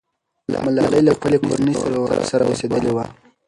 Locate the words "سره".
2.31-2.43